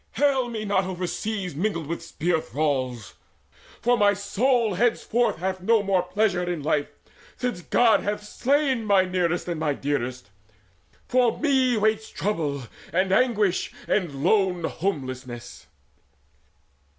[0.13, 3.13] Hale me not overseas Mingled with spear thralls;
[3.83, 6.87] for my soul henceforth Hath no more pleasure in life,
[7.37, 10.31] since God hath slain My nearest and my dearest!
[11.07, 15.67] For me waits Trouble and anguish and lone homelessness!"